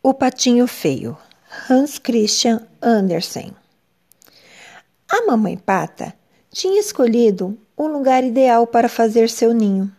O 0.00 0.14
Patinho 0.14 0.68
Feio, 0.68 1.18
Hans 1.68 1.98
Christian 1.98 2.64
Andersen. 2.80 3.52
A 5.10 5.26
mamãe 5.26 5.56
pata 5.56 6.14
tinha 6.52 6.78
escolhido 6.78 7.58
um 7.76 7.88
lugar 7.88 8.22
ideal 8.22 8.64
para 8.64 8.88
fazer 8.88 9.28
seu 9.28 9.52
ninho. 9.52 9.90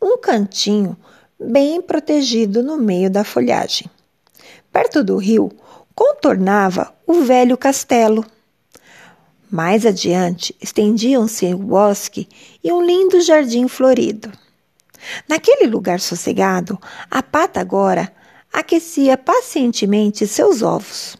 Um 0.00 0.16
cantinho 0.16 0.96
bem 1.40 1.82
protegido 1.82 2.62
no 2.62 2.76
meio 2.76 3.10
da 3.10 3.24
folhagem. 3.24 3.90
Perto 4.72 5.02
do 5.02 5.16
rio, 5.16 5.50
contornava 5.92 6.94
o 7.04 7.22
velho 7.22 7.58
castelo. 7.58 8.24
Mais 9.50 9.84
adiante, 9.84 10.54
estendiam-se 10.62 11.52
o 11.52 11.58
bosque 11.58 12.28
e 12.62 12.70
um 12.70 12.80
lindo 12.80 13.20
jardim 13.20 13.66
florido. 13.66 14.30
Naquele 15.28 15.66
lugar 15.66 15.98
sossegado, 15.98 16.78
a 17.10 17.22
pata 17.24 17.60
agora 17.60 18.14
aquecia 18.56 19.18
pacientemente 19.18 20.26
seus 20.26 20.62
ovos. 20.62 21.14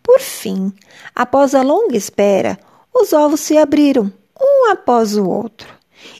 Por 0.00 0.20
fim, 0.20 0.72
após 1.12 1.52
a 1.52 1.62
longa 1.62 1.96
espera, 1.96 2.56
os 2.94 3.12
ovos 3.12 3.40
se 3.40 3.58
abriram, 3.58 4.12
um 4.40 4.70
após 4.70 5.16
o 5.16 5.28
outro, 5.28 5.66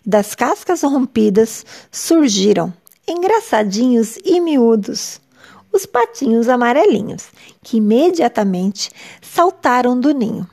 e 0.04 0.10
das 0.10 0.34
cascas 0.34 0.82
rompidas 0.82 1.64
surgiram, 1.92 2.74
engraçadinhos 3.06 4.18
e 4.24 4.40
miúdos, 4.40 5.20
os 5.72 5.86
patinhos 5.86 6.48
amarelinhos, 6.48 7.28
que 7.62 7.76
imediatamente 7.76 8.90
saltaram 9.22 9.98
do 9.98 10.12
ninho. 10.12 10.50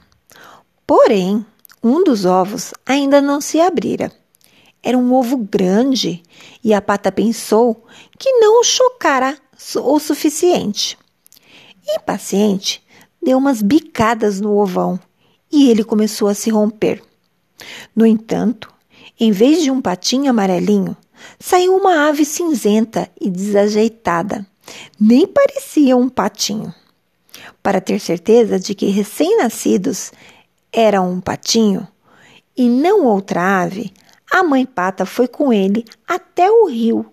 Porém, 0.85 1.43
um 1.83 2.03
dos 2.03 2.23
ovos 2.23 2.71
ainda 2.85 3.19
não 3.19 3.41
se 3.41 3.59
abrira. 3.59 4.11
Era 4.83 4.95
um 4.95 5.11
ovo 5.11 5.37
grande 5.37 6.21
e 6.63 6.71
a 6.71 6.81
pata 6.81 7.11
pensou 7.11 7.83
que 8.17 8.31
não 8.33 8.61
o 8.61 8.63
chocara 8.63 9.35
o 9.75 9.99
suficiente. 9.99 10.97
Impaciente, 11.87 12.83
deu 13.21 13.37
umas 13.37 13.61
bicadas 13.61 14.39
no 14.39 14.55
ovão 14.57 14.99
e 15.51 15.69
ele 15.69 15.83
começou 15.83 16.27
a 16.27 16.33
se 16.33 16.49
romper. 16.49 17.01
No 17.95 18.05
entanto, 18.05 18.71
em 19.19 19.31
vez 19.31 19.63
de 19.63 19.71
um 19.71 19.81
patinho 19.81 20.29
amarelinho, 20.29 20.95
saiu 21.39 21.75
uma 21.75 22.07
ave 22.07 22.23
cinzenta 22.23 23.09
e 23.19 23.29
desajeitada. 23.29 24.45
Nem 24.99 25.25
parecia 25.25 25.97
um 25.97 26.09
patinho. 26.09 26.73
Para 27.63 27.81
ter 27.81 27.99
certeza 27.99 28.59
de 28.59 28.75
que 28.75 28.87
recém-nascidos 28.87 30.11
eram 30.71 31.11
um 31.11 31.21
patinho 31.21 31.87
e 32.55 32.69
não 32.69 33.05
outra 33.05 33.61
ave, 33.61 33.93
a 34.29 34.43
mãe 34.43 34.65
pata 34.65 35.05
foi 35.05 35.27
com 35.27 35.53
ele 35.53 35.85
até 36.07 36.49
o 36.51 36.65
rio 36.65 37.05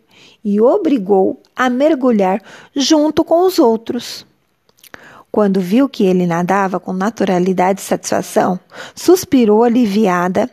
e 0.45 0.61
obrigou 0.61 1.41
a 1.57 1.71
mergulhar 1.71 2.43
junto 2.75 3.25
com 3.25 3.47
os 3.47 3.59
outros. 3.59 4.27
Quando 5.33 5.61
viu 5.61 5.89
que 5.89 6.05
ele 6.05 6.27
nadava 6.27 6.79
com 6.79 6.93
naturalidade 6.93 7.81
e 7.81 7.85
satisfação, 7.85 8.61
suspirou 8.95 9.65
aliviada. 9.65 10.49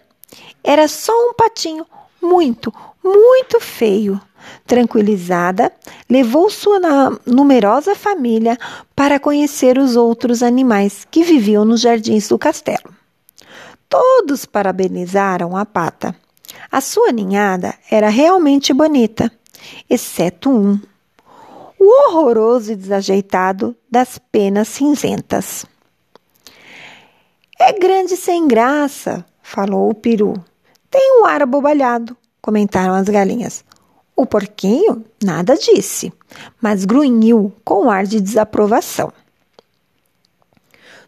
Era 0.64 0.88
só 0.88 1.14
um 1.30 1.34
patinho 1.34 1.86
muito, 2.22 2.74
muito 3.04 3.60
feio. 3.60 4.20
Tranquilizada, 4.66 5.72
levou 6.10 6.50
sua 6.50 6.80
numerosa 7.28 7.94
família 7.94 8.58
para 8.96 9.20
conhecer 9.20 9.78
os 9.78 9.96
outros 9.96 10.42
animais 10.42 11.06
que 11.12 11.24
viviam 11.24 11.64
nos 11.64 11.82
jardins 11.82 12.28
do 12.28 12.40
castelo. 12.40 12.92
Todos 13.88 14.46
parabenizaram 14.46 15.56
a 15.56 15.64
pata. 15.64 16.16
A 16.72 16.82
sua 16.82 17.12
ninhada 17.12 17.76
era 17.90 18.10
realmente 18.10 18.74
bonita, 18.74 19.32
exceto 19.90 20.50
um 20.50 20.80
o 21.80 22.10
horroroso 22.10 22.72
e 22.72 22.76
desajeitado 22.76 23.76
das 23.90 24.20
penas 24.32 24.68
cinzentas. 24.68 25.66
É 27.60 27.74
grande 27.74 28.16
sem 28.16 28.48
graça, 28.48 29.26
falou 29.42 29.90
o 29.90 29.96
peru. 29.96 30.34
Tem 30.92 31.20
um 31.20 31.26
ar 31.26 31.42
abobalhado, 31.42 32.16
comentaram 32.40 32.94
as 32.94 33.10
galinhas. 33.10 33.64
O 34.16 34.28
porquinho 34.28 35.04
nada 35.24 35.56
disse, 35.56 36.14
mas 36.62 36.86
grunhiu 36.86 37.52
com 37.66 37.90
ar 37.90 38.06
de 38.06 38.22
desaprovação. 38.22 39.12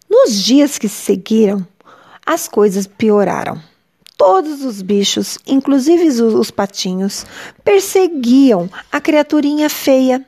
Nos 0.10 0.44
dias 0.44 0.80
que 0.80 0.90
se 0.90 1.06
seguiram, 1.06 1.66
as 2.26 2.48
coisas 2.48 2.88
pioraram. 2.88 3.62
Todos 4.26 4.64
os 4.64 4.82
bichos, 4.82 5.38
inclusive 5.46 6.08
os 6.22 6.50
patinhos, 6.50 7.26
perseguiam 7.62 8.70
a 8.90 9.02
criaturinha 9.02 9.70
feia 9.70 10.26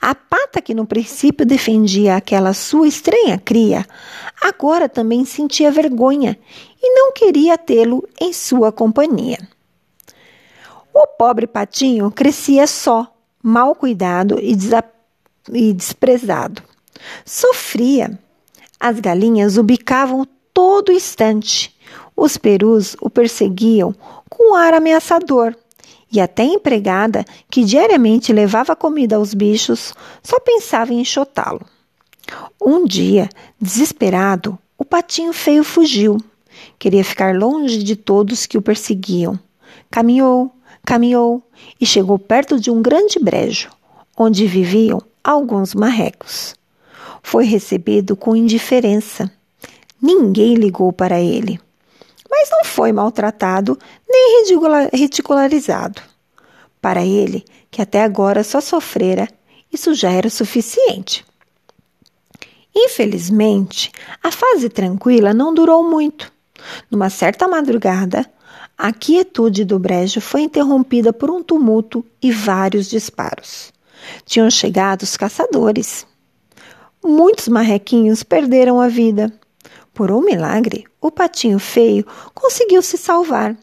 a 0.00 0.16
pata 0.16 0.60
que 0.60 0.74
no 0.74 0.84
princípio 0.84 1.46
defendia 1.46 2.16
aquela 2.16 2.52
sua 2.52 2.88
estranha 2.88 3.38
cria, 3.38 3.86
agora 4.42 4.88
também 4.88 5.24
sentia 5.24 5.70
vergonha 5.70 6.36
e 6.82 6.92
não 6.92 7.12
queria 7.12 7.56
tê-lo 7.56 8.04
em 8.20 8.32
sua 8.32 8.72
companhia. 8.72 9.38
O 10.92 11.06
pobre 11.06 11.46
patinho 11.46 12.10
crescia 12.10 12.66
só, 12.66 13.14
mal 13.40 13.76
cuidado 13.76 14.40
e, 14.40 14.56
e 15.52 15.72
desprezado. 15.72 16.64
Sofria. 17.24 18.18
As 18.80 18.98
galinhas 18.98 19.56
o 19.56 19.62
bicavam 19.62 20.26
todo 20.52 20.90
instante. 20.90 21.72
Os 22.22 22.36
perus 22.36 22.98
o 23.00 23.08
perseguiam 23.08 23.94
com 24.28 24.54
ar 24.54 24.74
ameaçador 24.74 25.56
e 26.12 26.20
até 26.20 26.42
a 26.42 26.46
empregada, 26.46 27.24
que 27.50 27.64
diariamente 27.64 28.30
levava 28.30 28.76
comida 28.76 29.16
aos 29.16 29.32
bichos, 29.32 29.94
só 30.22 30.38
pensava 30.38 30.92
em 30.92 31.00
enxotá-lo. 31.00 31.62
Um 32.60 32.84
dia, 32.84 33.26
desesperado, 33.58 34.58
o 34.76 34.84
patinho 34.84 35.32
feio 35.32 35.64
fugiu. 35.64 36.18
Queria 36.78 37.02
ficar 37.02 37.34
longe 37.34 37.82
de 37.82 37.96
todos 37.96 38.44
que 38.44 38.58
o 38.58 38.62
perseguiam. 38.62 39.40
Caminhou, 39.90 40.52
caminhou 40.84 41.42
e 41.80 41.86
chegou 41.86 42.18
perto 42.18 42.60
de 42.60 42.70
um 42.70 42.82
grande 42.82 43.18
brejo, 43.18 43.70
onde 44.14 44.46
viviam 44.46 45.00
alguns 45.24 45.74
marrecos. 45.74 46.54
Foi 47.22 47.46
recebido 47.46 48.14
com 48.14 48.36
indiferença. 48.36 49.32
Ninguém 50.02 50.52
ligou 50.52 50.92
para 50.92 51.18
ele 51.18 51.58
mas 52.40 52.48
não 52.50 52.64
foi 52.64 52.90
maltratado 52.90 53.78
nem 54.08 54.44
ridicularizado. 54.94 56.00
Para 56.80 57.04
ele, 57.04 57.44
que 57.70 57.82
até 57.82 58.02
agora 58.02 58.42
só 58.42 58.62
sofrera, 58.62 59.28
isso 59.70 59.94
já 59.94 60.10
era 60.10 60.30
suficiente. 60.30 61.24
Infelizmente, 62.74 63.92
a 64.22 64.32
fase 64.32 64.70
tranquila 64.70 65.34
não 65.34 65.52
durou 65.52 65.88
muito. 65.88 66.32
Numa 66.90 67.10
certa 67.10 67.46
madrugada, 67.46 68.24
a 68.78 68.90
quietude 68.90 69.64
do 69.64 69.78
brejo 69.78 70.20
foi 70.20 70.42
interrompida 70.42 71.12
por 71.12 71.30
um 71.30 71.42
tumulto 71.42 72.04
e 72.22 72.32
vários 72.32 72.88
disparos. 72.88 73.70
Tinham 74.24 74.50
chegado 74.50 75.02
os 75.02 75.14
caçadores. 75.16 76.06
Muitos 77.04 77.48
marrequinhos 77.48 78.22
perderam 78.22 78.80
a 78.80 78.88
vida. 78.88 79.30
Por 79.92 80.10
um 80.10 80.20
milagre, 80.20 80.84
o 81.00 81.10
patinho 81.10 81.58
feio 81.58 82.06
conseguiu 82.34 82.82
se 82.82 82.96
salvar, 82.96 83.56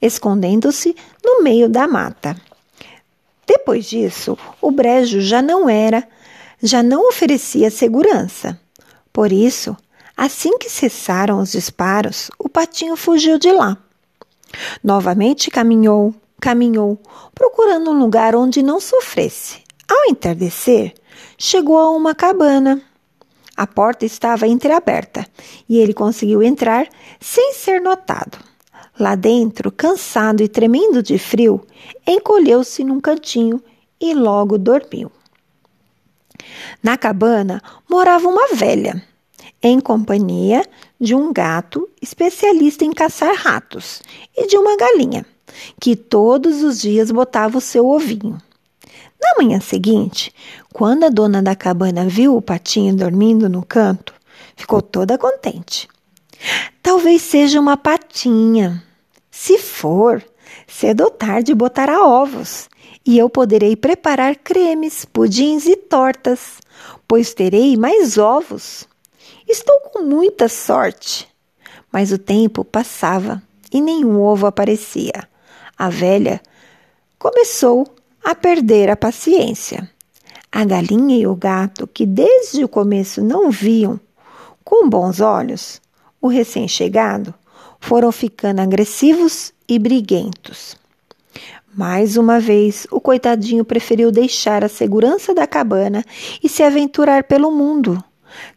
escondendo-se 0.00 0.96
no 1.24 1.42
meio 1.42 1.68
da 1.68 1.86
mata. 1.86 2.36
Depois 3.46 3.86
disso, 3.86 4.36
o 4.60 4.70
brejo 4.70 5.20
já 5.20 5.40
não 5.40 5.68
era, 5.68 6.06
já 6.62 6.82
não 6.82 7.08
oferecia 7.08 7.70
segurança. 7.70 8.58
Por 9.12 9.32
isso, 9.32 9.76
assim 10.16 10.58
que 10.58 10.68
cessaram 10.68 11.40
os 11.40 11.52
disparos, 11.52 12.30
o 12.38 12.48
patinho 12.48 12.96
fugiu 12.96 13.38
de 13.38 13.52
lá. 13.52 13.78
Novamente 14.82 15.50
caminhou, 15.50 16.14
caminhou, 16.40 16.98
procurando 17.34 17.90
um 17.90 17.98
lugar 17.98 18.34
onde 18.34 18.62
não 18.62 18.80
sofresse. 18.80 19.62
Ao 19.88 20.10
entardecer, 20.10 20.94
chegou 21.38 21.78
a 21.78 21.90
uma 21.90 22.14
cabana. 22.14 22.82
A 23.56 23.66
porta 23.66 24.04
estava 24.04 24.46
entreaberta 24.46 25.26
e 25.68 25.78
ele 25.78 25.94
conseguiu 25.94 26.42
entrar 26.42 26.86
sem 27.18 27.54
ser 27.54 27.80
notado. 27.80 28.38
Lá 28.98 29.14
dentro, 29.14 29.70
cansado 29.70 30.42
e 30.42 30.48
tremendo 30.48 31.02
de 31.02 31.18
frio, 31.18 31.64
encolheu-se 32.06 32.84
num 32.84 33.00
cantinho 33.00 33.62
e 34.00 34.14
logo 34.14 34.58
dormiu. 34.58 35.10
Na 36.82 36.96
cabana 36.96 37.62
morava 37.88 38.28
uma 38.28 38.48
velha, 38.54 39.02
em 39.62 39.80
companhia 39.80 40.62
de 41.00 41.14
um 41.14 41.32
gato 41.32 41.88
especialista 42.00 42.84
em 42.84 42.92
caçar 42.92 43.34
ratos 43.34 44.02
e 44.36 44.46
de 44.46 44.56
uma 44.56 44.76
galinha, 44.76 45.24
que 45.80 45.96
todos 45.96 46.62
os 46.62 46.80
dias 46.80 47.10
botava 47.10 47.58
o 47.58 47.60
seu 47.60 47.86
ovinho. 47.86 48.38
Na 49.26 49.42
manhã 49.42 49.58
seguinte, 49.58 50.32
quando 50.72 51.02
a 51.02 51.08
dona 51.08 51.42
da 51.42 51.56
cabana 51.56 52.06
viu 52.06 52.36
o 52.36 52.40
patinho 52.42 52.94
dormindo 52.94 53.48
no 53.48 53.66
canto, 53.66 54.14
ficou 54.54 54.80
toda 54.80 55.18
contente. 55.18 55.88
Talvez 56.80 57.22
seja 57.22 57.58
uma 57.58 57.76
patinha. 57.76 58.80
Se 59.28 59.58
for, 59.58 60.24
cedo 60.68 61.02
ou 61.02 61.10
tarde 61.10 61.52
botará 61.56 62.06
ovos 62.06 62.68
e 63.04 63.18
eu 63.18 63.28
poderei 63.28 63.74
preparar 63.74 64.36
cremes, 64.36 65.04
pudins 65.04 65.66
e 65.66 65.74
tortas, 65.74 66.60
pois 67.08 67.34
terei 67.34 67.76
mais 67.76 68.18
ovos. 68.18 68.86
Estou 69.48 69.80
com 69.92 70.02
muita 70.02 70.48
sorte. 70.48 71.26
Mas 71.90 72.12
o 72.12 72.18
tempo 72.18 72.64
passava 72.64 73.42
e 73.72 73.80
nenhum 73.80 74.20
ovo 74.20 74.46
aparecia. 74.46 75.28
A 75.76 75.88
velha 75.88 76.40
começou 77.18 77.95
a 78.26 78.34
perder 78.34 78.90
a 78.90 78.96
paciência. 78.96 79.88
A 80.50 80.64
galinha 80.64 81.16
e 81.16 81.28
o 81.28 81.36
gato, 81.36 81.86
que 81.86 82.04
desde 82.04 82.64
o 82.64 82.68
começo 82.68 83.22
não 83.22 83.52
viam 83.52 84.00
com 84.64 84.88
bons 84.88 85.20
olhos 85.20 85.80
o 86.20 86.26
recém-chegado, 86.26 87.32
foram 87.78 88.10
ficando 88.10 88.60
agressivos 88.60 89.52
e 89.68 89.78
briguentos. 89.78 90.76
Mais 91.72 92.16
uma 92.16 92.40
vez, 92.40 92.84
o 92.90 93.00
coitadinho 93.00 93.64
preferiu 93.64 94.10
deixar 94.10 94.64
a 94.64 94.68
segurança 94.68 95.32
da 95.32 95.46
cabana 95.46 96.04
e 96.42 96.48
se 96.48 96.64
aventurar 96.64 97.22
pelo 97.22 97.52
mundo. 97.52 98.02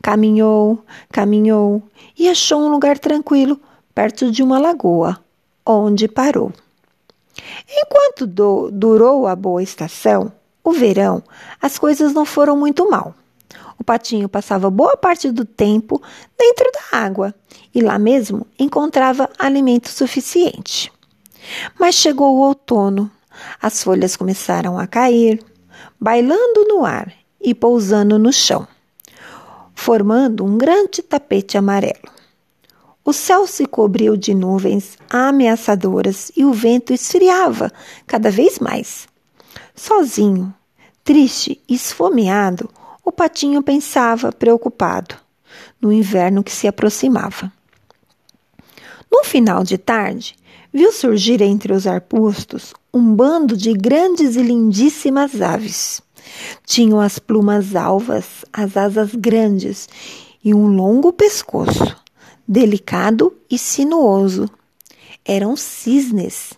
Caminhou, 0.02 0.84
caminhou 1.12 1.84
e 2.18 2.28
achou 2.28 2.60
um 2.60 2.70
lugar 2.70 2.98
tranquilo 2.98 3.62
perto 3.94 4.32
de 4.32 4.42
uma 4.42 4.58
lagoa, 4.58 5.20
onde 5.64 6.08
parou. 6.08 6.52
Enquanto 7.70 8.26
do, 8.26 8.70
durou 8.72 9.28
a 9.28 9.36
boa 9.36 9.62
estação, 9.62 10.32
o 10.64 10.72
verão, 10.72 11.24
as 11.62 11.78
coisas 11.78 12.14
não 12.14 12.26
foram 12.26 12.58
muito 12.58 12.90
mal. 12.90 13.16
O 13.78 13.84
patinho 13.84 14.28
passava 14.28 14.70
boa 14.70 14.98
parte 14.98 15.32
do 15.32 15.46
tempo 15.46 16.02
dentro 16.38 16.70
da 16.72 16.98
água 16.98 17.34
e 17.74 17.82
lá 17.82 17.98
mesmo 17.98 18.46
encontrava 18.58 19.30
alimento 19.40 19.90
suficiente. 19.90 20.92
Mas 21.80 21.96
chegou 21.96 22.36
o 22.36 22.42
outono. 22.42 23.10
As 23.62 23.82
folhas 23.82 24.18
começaram 24.18 24.78
a 24.78 24.86
cair, 24.86 25.42
bailando 26.00 26.66
no 26.68 26.84
ar 26.84 27.14
e 27.40 27.56
pousando 27.56 28.20
no 28.20 28.34
chão, 28.34 28.68
formando 29.74 30.44
um 30.44 30.58
grande 30.58 31.02
tapete 31.02 31.58
amarelo. 31.58 32.19
O 33.10 33.14
céu 33.14 33.48
se 33.48 33.66
cobriu 33.66 34.16
de 34.16 34.36
nuvens 34.36 34.96
ameaçadoras 35.10 36.32
e 36.38 36.46
o 36.46 36.54
vento 36.54 36.94
esfriava 36.94 37.72
cada 38.06 38.30
vez 38.30 38.60
mais. 38.60 39.08
Sozinho, 39.74 40.54
triste 41.04 41.60
e 41.68 41.74
esfomeado, 41.74 42.70
o 43.04 43.12
patinho 43.12 43.64
pensava, 43.64 44.32
preocupado, 44.32 45.16
no 45.82 45.92
inverno 45.92 46.44
que 46.44 46.52
se 46.52 46.68
aproximava. 46.68 47.52
No 49.12 49.24
final 49.24 49.64
de 49.64 49.80
tarde, 49.80 50.36
viu 50.72 50.92
surgir 50.92 51.42
entre 51.42 51.74
os 51.74 51.88
arbustos 51.88 52.76
um 52.94 53.16
bando 53.16 53.58
de 53.58 53.74
grandes 53.74 54.36
e 54.36 54.44
lindíssimas 54.44 55.42
aves. 55.42 56.00
Tinham 56.64 57.00
as 57.00 57.18
plumas 57.18 57.76
alvas, 57.76 58.46
as 58.54 58.78
asas 58.78 59.16
grandes 59.16 59.90
e 60.46 60.54
um 60.54 60.68
longo 60.68 61.12
pescoço, 61.12 61.98
delicado 62.50 63.38
e 63.48 63.60
sinuoso. 63.60 64.50
Eram 65.24 65.56
cisnes, 65.56 66.54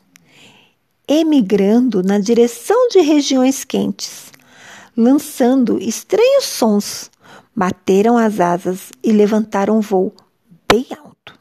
emigrando 1.06 2.02
na 2.02 2.18
direção 2.18 2.88
de 2.88 3.02
regiões 3.02 3.66
quentes, 3.66 4.32
lançando 4.96 5.78
estranhos 5.80 6.46
sons, 6.46 7.12
bateram 7.54 8.18
as 8.18 8.40
asas 8.40 8.94
e 9.04 9.12
levantaram 9.12 9.82
voo 9.82 10.14
bem 10.72 10.88
alto. 10.98 11.38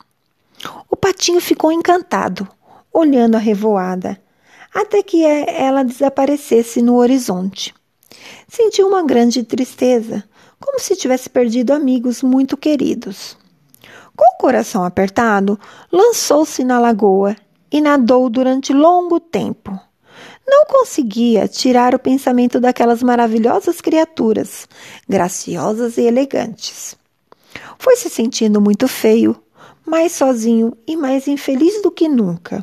O 0.90 0.96
patinho 0.96 1.40
ficou 1.40 1.70
encantado 1.70 2.48
olhando 2.92 3.36
a 3.36 3.38
revoada, 3.38 4.20
até 4.74 5.00
que 5.00 5.24
ela 5.24 5.84
desaparecesse 5.84 6.82
no 6.82 6.96
horizonte. 6.96 7.72
Sentiu 8.48 8.88
uma 8.88 9.04
grande 9.04 9.44
tristeza, 9.44 10.24
como 10.58 10.80
se 10.80 10.96
tivesse 10.96 11.30
perdido 11.30 11.72
amigos 11.72 12.20
muito 12.20 12.56
queridos. 12.56 13.38
Com 14.20 14.34
o 14.34 14.36
coração 14.36 14.84
apertado, 14.84 15.58
lançou-se 15.90 16.62
na 16.62 16.78
lagoa 16.78 17.34
e 17.72 17.80
nadou 17.80 18.28
durante 18.28 18.70
longo 18.70 19.18
tempo. 19.18 19.80
Não 20.46 20.66
conseguia 20.66 21.48
tirar 21.48 21.94
o 21.94 21.98
pensamento 21.98 22.60
daquelas 22.60 23.02
maravilhosas 23.02 23.80
criaturas, 23.80 24.68
graciosas 25.08 25.96
e 25.96 26.02
elegantes. 26.02 26.94
Foi 27.78 27.96
se 27.96 28.10
sentindo 28.10 28.60
muito 28.60 28.86
feio, 28.86 29.42
mais 29.86 30.12
sozinho 30.12 30.76
e 30.86 30.98
mais 30.98 31.26
infeliz 31.26 31.80
do 31.80 31.90
que 31.90 32.06
nunca. 32.06 32.62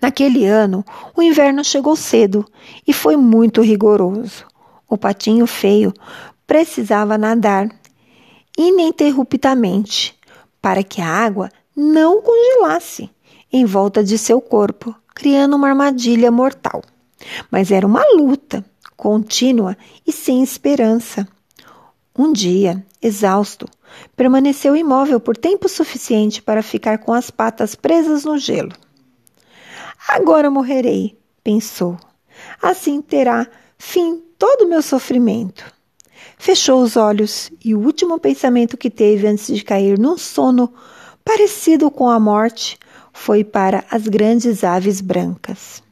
Naquele 0.00 0.46
ano, 0.46 0.84
o 1.16 1.20
inverno 1.20 1.64
chegou 1.64 1.96
cedo 1.96 2.46
e 2.86 2.92
foi 2.92 3.16
muito 3.16 3.60
rigoroso. 3.60 4.46
O 4.88 4.96
patinho 4.96 5.48
feio 5.48 5.92
precisava 6.46 7.18
nadar 7.18 7.68
ininterruptamente 8.56 10.18
para 10.60 10.82
que 10.82 11.00
a 11.00 11.08
água 11.08 11.50
não 11.76 12.22
congelasse 12.22 13.10
em 13.52 13.64
volta 13.64 14.02
de 14.02 14.18
seu 14.18 14.40
corpo, 14.40 14.94
criando 15.14 15.56
uma 15.56 15.68
armadilha 15.68 16.30
mortal. 16.30 16.82
Mas 17.50 17.70
era 17.70 17.86
uma 17.86 18.02
luta 18.14 18.64
contínua 18.96 19.76
e 20.06 20.12
sem 20.12 20.42
esperança. 20.42 21.28
Um 22.18 22.32
dia, 22.32 22.84
exausto, 23.00 23.68
permaneceu 24.16 24.74
imóvel 24.74 25.20
por 25.20 25.36
tempo 25.36 25.68
suficiente 25.68 26.42
para 26.42 26.62
ficar 26.62 26.98
com 26.98 27.12
as 27.12 27.30
patas 27.30 27.74
presas 27.74 28.24
no 28.24 28.38
gelo. 28.38 28.72
Agora 30.08 30.50
morrerei, 30.50 31.18
pensou. 31.44 31.98
Assim 32.62 33.02
terá 33.02 33.46
fim 33.78 34.22
todo 34.38 34.64
o 34.64 34.68
meu 34.68 34.82
sofrimento. 34.82 35.75
Fechou 36.38 36.82
os 36.82 36.96
olhos 36.96 37.50
e 37.64 37.74
o 37.74 37.80
último 37.80 38.18
pensamento 38.18 38.76
que 38.76 38.90
teve 38.90 39.26
antes 39.26 39.46
de 39.46 39.64
cair 39.64 39.98
num 39.98 40.16
sono 40.16 40.72
parecido 41.24 41.90
com 41.90 42.08
a 42.08 42.20
morte 42.20 42.78
foi 43.12 43.42
para 43.42 43.84
as 43.90 44.06
grandes 44.06 44.62
aves 44.62 45.00
brancas. 45.00 45.82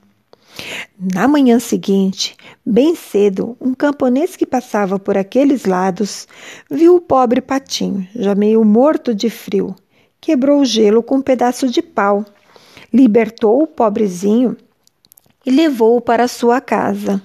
Na 0.99 1.26
manhã 1.26 1.58
seguinte, 1.58 2.37
bem 2.64 2.94
cedo, 2.94 3.56
um 3.61 3.75
camponês 3.75 4.37
que 4.37 4.46
passava 4.46 4.99
por 4.99 5.17
aqueles 5.17 5.64
lados 5.64 6.29
viu 6.70 6.96
o 6.96 7.00
pobre 7.00 7.41
patinho, 7.41 8.06
já 8.14 8.35
meio 8.35 8.64
morto 8.64 9.14
de 9.14 9.29
frio. 9.29 9.75
Quebrou 10.20 10.61
o 10.61 10.64
gelo 10.64 11.02
com 11.02 11.17
um 11.17 11.23
pedaço 11.23 11.69
de 11.69 11.82
pau 11.82 12.25
libertou 12.94 13.61
o 13.61 13.67
pobrezinho 13.67 14.56
e 15.44 15.50
levou-o 15.50 16.00
para 16.00 16.29
sua 16.29 16.61
casa. 16.61 17.20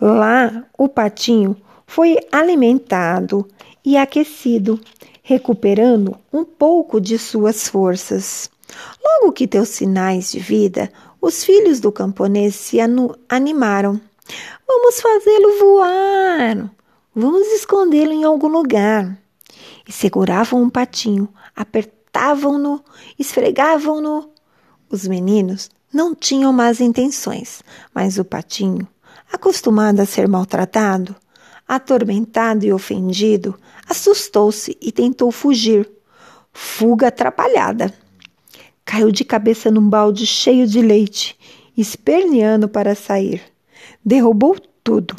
Lá, 0.00 0.64
o 0.78 0.88
patinho 0.88 1.56
foi 1.94 2.16
alimentado 2.32 3.46
e 3.84 3.98
aquecido, 3.98 4.80
recuperando 5.22 6.16
um 6.32 6.42
pouco 6.42 6.98
de 6.98 7.18
suas 7.18 7.68
forças. 7.68 8.50
Logo 9.04 9.32
que 9.32 9.46
deu 9.46 9.66
sinais 9.66 10.32
de 10.32 10.38
vida, 10.38 10.90
os 11.20 11.44
filhos 11.44 11.80
do 11.80 11.92
camponês 11.92 12.54
se 12.54 12.78
animaram. 13.28 14.00
Vamos 14.66 15.02
fazê-lo 15.02 15.58
voar! 15.58 16.70
Vamos 17.14 17.46
escondê-lo 17.48 18.12
em 18.12 18.24
algum 18.24 18.48
lugar. 18.48 19.18
E 19.86 19.92
seguravam 19.92 20.62
um 20.62 20.70
patinho, 20.70 21.28
apertavam-no, 21.54 22.82
esfregavam-no 23.18 24.30
os 24.88 25.06
meninos 25.06 25.70
não 25.92 26.14
tinham 26.14 26.54
más 26.54 26.80
intenções, 26.80 27.62
mas 27.94 28.18
o 28.18 28.24
patinho, 28.24 28.88
acostumado 29.30 30.00
a 30.00 30.06
ser 30.06 30.26
maltratado, 30.26 31.14
atormentado 31.66 32.64
e 32.64 32.72
ofendido, 32.72 33.58
assustou-se 33.88 34.76
e 34.80 34.92
tentou 34.92 35.30
fugir. 35.30 35.90
Fuga 36.52 37.08
atrapalhada. 37.08 37.92
Caiu 38.84 39.10
de 39.10 39.24
cabeça 39.24 39.70
num 39.70 39.88
balde 39.88 40.26
cheio 40.26 40.66
de 40.66 40.82
leite, 40.82 41.38
esperneando 41.76 42.68
para 42.68 42.94
sair. 42.94 43.42
Derrubou 44.04 44.56
tudo. 44.82 45.16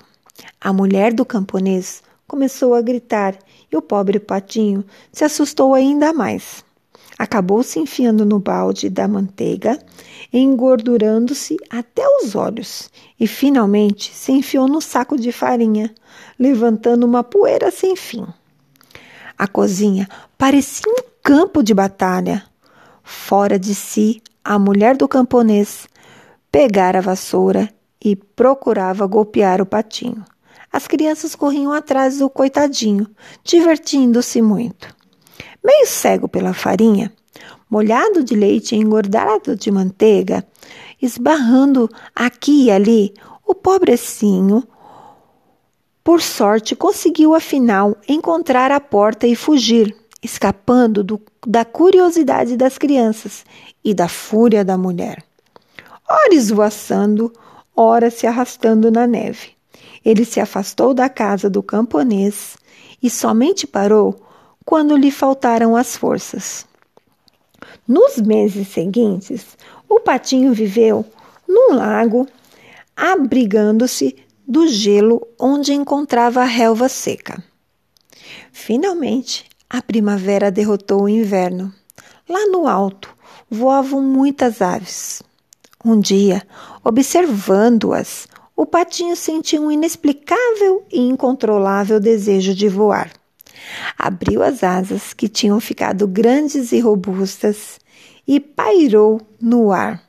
A 0.60 0.72
mulher 0.72 1.14
do 1.14 1.26
camponês 1.26 2.04
começou 2.28 2.74
a 2.74 2.82
gritar 2.82 3.38
e 3.72 3.78
o 3.78 3.82
pobre 3.82 4.20
patinho 4.20 4.86
se 5.12 5.24
assustou 5.24 5.74
ainda 5.74 6.14
mais. 6.14 6.64
Acabou 7.18 7.62
se 7.62 7.80
enfiando 7.80 8.26
no 8.26 8.40
balde 8.40 8.90
da 8.90 9.08
manteiga, 9.08 9.80
engordurando-se 10.32 11.58
até 11.70 12.04
os 12.08 12.36
olhos 12.36 12.90
e 13.20 13.28
finalmente 13.28 14.14
se 14.14 14.32
enfiou 14.32 14.68
no 14.68 14.82
saco 14.82 15.18
de 15.18 15.32
farinha, 15.32 15.94
levantando 16.40 17.06
uma 17.06 17.24
poeira 17.24 17.70
sem 17.70 17.96
fim. 17.96 18.26
A 19.38 19.48
cozinha 19.48 20.08
parecia 20.38 20.92
um 20.92 21.04
campo 21.22 21.62
de 21.62 21.74
batalha. 21.74 22.44
Fora 23.04 23.60
de 23.60 23.76
si, 23.76 24.22
a 24.44 24.58
mulher 24.58 24.98
do 24.98 25.08
camponês 25.08 25.88
pegara 26.52 27.00
a 27.00 27.02
vassoura 27.02 27.70
e 28.04 28.16
procurava 28.16 29.06
golpear 29.06 29.62
o 29.62 29.66
patinho. 29.66 30.26
As 30.72 30.88
crianças 30.88 31.36
corriam 31.36 31.72
atrás 31.72 32.18
do 32.18 32.30
coitadinho, 32.30 33.08
divertindo-se 33.44 34.42
muito 34.42 35.03
meio 35.64 35.88
cego 35.88 36.28
pela 36.28 36.54
farinha, 36.54 37.12
molhado 37.70 38.24
de 38.24 38.36
leite 38.36 38.76
e 38.76 38.78
engordado 38.78 39.56
de 39.56 39.72
manteiga, 39.72 40.46
esbarrando 41.02 41.90
aqui 42.16 42.66
e 42.66 42.72
ali, 42.72 43.14
o 43.46 43.56
pobrecinho, 43.56 44.68
por 46.04 46.22
sorte, 46.22 46.76
conseguiu 46.76 47.34
afinal 47.34 47.96
encontrar 48.08 48.72
a 48.72 48.80
porta 48.80 49.26
e 49.26 49.36
fugir, 49.36 49.96
escapando 50.22 51.04
do, 51.04 51.22
da 51.48 51.64
curiosidade 51.64 52.58
das 52.58 52.78
crianças 52.78 53.46
e 53.84 53.94
da 53.94 54.10
fúria 54.10 54.66
da 54.66 54.78
mulher. 54.78 55.24
Ora 56.10 56.36
esvoaçando, 56.36 57.32
ora 57.76 58.12
se 58.12 58.28
arrastando 58.28 58.92
na 58.92 59.08
neve. 59.08 59.52
Ele 60.04 60.26
se 60.26 60.42
afastou 60.42 60.94
da 60.94 61.08
casa 61.08 61.50
do 61.50 61.64
camponês 61.64 62.58
e 63.02 63.10
somente 63.10 63.66
parou 63.66 64.16
quando 64.66 64.96
lhe 64.96 65.12
faltaram 65.12 65.76
as 65.76 65.96
forças. 65.96 66.66
Nos 67.88 68.18
meses 68.18 68.68
seguintes, 68.68 69.58
o 69.90 70.00
patinho 70.00 70.54
viveu 70.54 71.06
num 71.48 71.76
lago, 71.76 72.28
abrigando-se 72.96 74.16
do 74.48 74.68
gelo 74.68 75.26
onde 75.40 75.74
encontrava 75.74 76.42
a 76.42 76.46
relva 76.46 76.90
seca. 76.90 77.44
Finalmente, 78.52 79.46
a 79.70 79.82
primavera 79.82 80.52
derrotou 80.52 81.04
o 81.04 81.10
inverno. 81.10 81.74
Lá 82.28 82.46
no 82.48 82.68
alto 82.68 83.14
voavam 83.50 84.02
muitas 84.02 84.62
aves. 84.62 85.22
Um 85.84 86.00
dia, 86.00 86.42
observando-as, 86.84 88.28
o 88.56 88.66
patinho 88.66 89.16
sentiu 89.16 89.64
um 89.64 89.72
inexplicável 89.72 90.86
e 90.92 91.02
incontrolável 91.02 92.00
desejo 92.00 92.54
de 92.54 92.70
voar. 92.70 93.12
Abriu 93.98 94.44
as 94.44 94.64
asas, 94.64 95.14
que 95.14 95.28
tinham 95.28 95.60
ficado 95.60 96.08
grandes 96.08 96.72
e 96.72 96.80
robustas, 96.80 97.80
e 98.28 98.40
pairou 98.40 99.22
no 99.40 99.72
ar. 99.72 100.04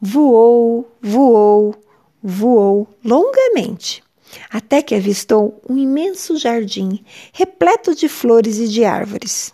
Voou, 0.00 0.90
voou, 1.00 1.74
voou 2.22 2.88
longamente, 3.04 4.02
até 4.50 4.82
que 4.82 4.94
avistou 4.94 5.60
um 5.68 5.76
imenso 5.76 6.36
jardim 6.36 7.04
repleto 7.32 7.94
de 7.94 8.08
flores 8.08 8.58
e 8.58 8.68
de 8.68 8.84
árvores. 8.84 9.52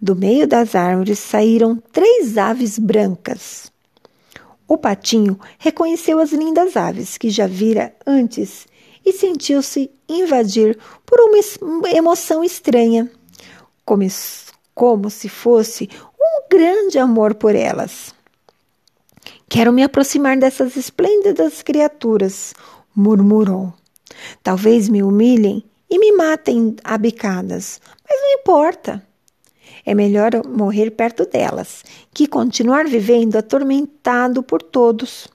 Do 0.00 0.14
meio 0.14 0.46
das 0.46 0.74
árvores 0.74 1.18
saíram 1.18 1.82
três 1.92 2.38
aves 2.38 2.78
brancas. 2.78 3.72
O 4.66 4.78
patinho 4.78 5.38
reconheceu 5.58 6.18
as 6.18 6.32
lindas 6.32 6.76
aves 6.76 7.18
que 7.18 7.28
já 7.28 7.46
vira 7.46 7.94
antes 8.06 8.66
e 9.04 9.12
sentiu-se 9.12 9.90
invadir 10.08 10.78
por 11.04 11.18
uma 11.20 11.90
emoção 11.90 12.42
estranha, 12.42 13.10
como, 13.84 14.04
como 14.74 15.10
se 15.10 15.28
fosse 15.28 15.88
um 16.18 16.48
grande 16.48 16.98
amor 16.98 17.34
por 17.34 17.54
elas. 17.54 18.14
Quero 19.48 19.72
me 19.72 19.82
aproximar 19.82 20.36
dessas 20.38 20.76
esplêndidas 20.76 21.62
criaturas, 21.62 22.54
murmurou. 22.94 23.72
Talvez 24.42 24.88
me 24.88 25.02
humilhem 25.02 25.64
e 25.88 25.98
me 25.98 26.12
matem 26.12 26.74
a 26.82 26.96
bicadas, 26.96 27.80
mas 28.08 28.20
não 28.20 28.32
importa. 28.32 29.06
É 29.86 29.94
melhor 29.94 30.30
morrer 30.46 30.90
perto 30.90 31.26
delas 31.26 31.84
que 32.12 32.26
continuar 32.26 32.86
vivendo 32.86 33.36
atormentado 33.36 34.42
por 34.42 34.62
todos. 34.62 35.28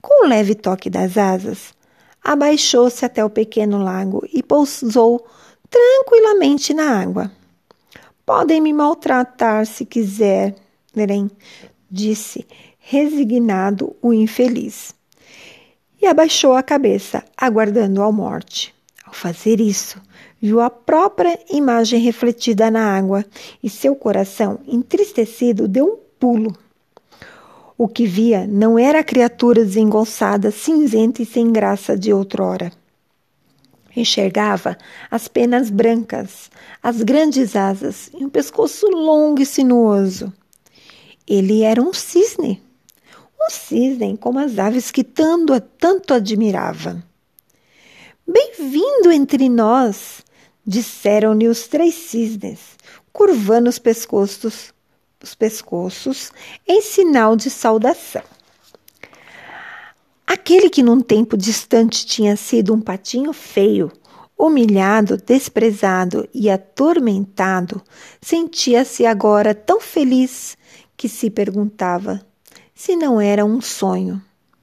Com 0.00 0.26
um 0.26 0.28
leve 0.28 0.54
toque 0.54 0.90
das 0.90 1.16
asas, 1.16 1.72
abaixou-se 2.22 3.04
até 3.04 3.24
o 3.24 3.30
pequeno 3.30 3.82
lago 3.82 4.26
e 4.32 4.42
pousou 4.42 5.26
tranquilamente 5.68 6.72
na 6.74 7.00
água. 7.00 7.30
Podem 8.24 8.60
me 8.60 8.72
maltratar 8.72 9.66
se 9.66 9.84
quiserem, 9.84 11.30
disse 11.90 12.46
resignado 12.78 13.96
o 14.02 14.12
infeliz. 14.12 14.94
E 16.00 16.06
abaixou 16.06 16.52
a 16.54 16.62
cabeça, 16.62 17.24
aguardando 17.36 18.02
a 18.02 18.10
morte. 18.10 18.74
Ao 19.04 19.12
fazer 19.12 19.60
isso, 19.60 20.00
viu 20.40 20.60
a 20.60 20.68
própria 20.68 21.38
imagem 21.50 22.00
refletida 22.00 22.70
na 22.70 22.96
água 22.96 23.24
e 23.62 23.70
seu 23.70 23.94
coração, 23.94 24.58
entristecido, 24.66 25.68
deu 25.68 25.86
um 25.86 25.96
pulo. 26.18 26.56
O 27.82 27.88
que 27.88 28.06
via 28.06 28.46
não 28.46 28.78
era 28.78 29.00
a 29.00 29.02
criatura 29.02 29.64
desengonçada, 29.64 30.52
cinzenta 30.52 31.20
e 31.20 31.26
sem 31.26 31.50
graça 31.50 31.98
de 31.98 32.12
outrora. 32.12 32.70
Enxergava 33.96 34.78
as 35.10 35.26
penas 35.26 35.68
brancas, 35.68 36.48
as 36.80 37.02
grandes 37.02 37.56
asas 37.56 38.08
e 38.16 38.24
um 38.24 38.30
pescoço 38.30 38.86
longo 38.86 39.42
e 39.42 39.44
sinuoso. 39.44 40.32
Ele 41.26 41.62
era 41.62 41.82
um 41.82 41.92
cisne. 41.92 42.62
Um 43.36 43.50
cisne 43.50 44.16
como 44.16 44.38
as 44.38 44.60
aves 44.60 44.92
que 44.92 45.02
tanto, 45.02 45.60
tanto 45.60 46.14
admirava. 46.14 47.02
Bem-vindo 48.24 49.10
entre 49.10 49.48
nós, 49.48 50.22
disseram-lhe 50.64 51.48
os 51.48 51.66
três 51.66 51.94
cisnes, 51.94 52.60
curvando 53.12 53.68
os 53.68 53.80
pescoços, 53.80 54.71
os 55.22 55.34
pescoços 55.34 56.32
em 56.66 56.80
sinal 56.80 57.36
de 57.36 57.48
saudação. 57.48 58.22
Aquele 60.26 60.70
que 60.70 60.82
num 60.82 61.00
tempo 61.00 61.36
distante 61.36 62.06
tinha 62.06 62.36
sido 62.36 62.74
um 62.74 62.80
patinho 62.80 63.32
feio, 63.32 63.92
humilhado, 64.36 65.16
desprezado 65.16 66.28
e 66.34 66.50
atormentado, 66.50 67.80
sentia-se 68.20 69.06
agora 69.06 69.54
tão 69.54 69.80
feliz 69.80 70.56
que 70.96 71.08
se 71.08 71.30
perguntava 71.30 72.24
se 72.74 72.96
não 72.96 73.20
era 73.20 73.44
um 73.44 73.60
sonho. 73.60 74.20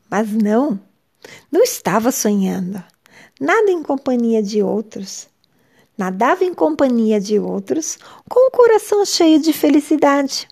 Mas 0.10 0.30
não, 0.30 0.78
não 1.52 1.62
estava 1.62 2.12
sonhando. 2.12 2.84
Nada 3.40 3.72
em 3.72 3.82
companhia 3.82 4.44
de 4.44 4.62
outros. 4.62 5.29
Nadava 6.00 6.46
em 6.46 6.54
companhia 6.54 7.20
de 7.20 7.38
outros, 7.38 8.00
com 8.30 8.48
o 8.48 8.52
coração 8.52 9.04
cheio 9.04 9.38
de 9.38 9.52
felicidade. 9.52 10.48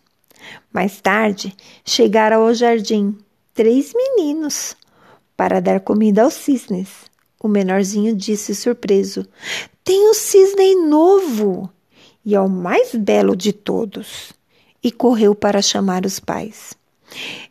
Mais 0.74 1.00
tarde, 1.00 1.56
chegaram 1.86 2.42
ao 2.42 2.54
jardim 2.54 3.18
três 3.54 3.94
meninos 3.96 4.76
para 5.38 5.62
dar 5.62 5.80
comida 5.80 6.24
aos 6.24 6.34
cisnes. 6.34 6.90
O 7.42 7.48
menorzinho 7.48 8.14
disse 8.14 8.54
surpreso: 8.54 9.26
Tem 9.86 10.10
um 10.10 10.14
cisne 10.14 10.76
novo! 10.76 11.70
E 12.26 12.36
é 12.36 12.42
o 12.42 12.50
mais 12.50 12.94
belo 12.94 13.34
de 13.34 13.54
todos 13.54 14.34
e 14.84 14.92
correu 14.92 15.34
para 15.34 15.62
chamar 15.62 16.06
os 16.06 16.20
pais. 16.20 16.74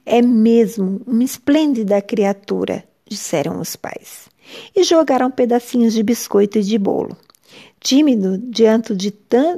É 0.04 0.20
mesmo 0.20 1.00
uma 1.06 1.24
esplêndida 1.24 2.02
criatura, 2.02 2.84
disseram 3.08 3.58
os 3.58 3.74
pais, 3.74 4.28
e 4.76 4.84
jogaram 4.84 5.30
pedacinhos 5.30 5.94
de 5.94 6.02
biscoito 6.02 6.58
e 6.58 6.62
de 6.62 6.76
bolo. 6.76 7.16
Tímido 7.80 8.38
diante 8.38 8.94
de, 8.94 9.14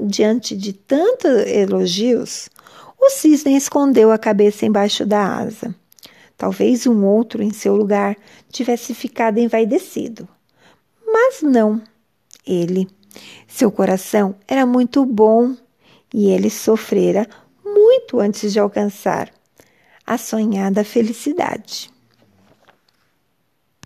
diante 0.06 0.56
de 0.56 0.72
tantos 0.72 1.46
elogios, 1.46 2.48
o 3.00 3.10
cisne 3.10 3.56
escondeu 3.56 4.10
a 4.10 4.18
cabeça 4.18 4.66
embaixo 4.66 5.06
da 5.06 5.38
asa. 5.38 5.74
Talvez 6.36 6.86
um 6.86 7.04
outro 7.04 7.42
em 7.42 7.50
seu 7.50 7.74
lugar 7.74 8.16
tivesse 8.50 8.94
ficado 8.94 9.38
envaidecido. 9.38 10.28
Mas 11.06 11.42
não, 11.42 11.82
ele. 12.46 12.88
Seu 13.46 13.70
coração 13.70 14.34
era 14.46 14.64
muito 14.66 15.04
bom 15.04 15.56
e 16.12 16.30
ele 16.30 16.50
sofrera 16.50 17.26
muito 17.64 18.20
antes 18.20 18.52
de 18.52 18.60
alcançar 18.60 19.30
a 20.06 20.16
sonhada 20.16 20.84
felicidade. 20.84 21.90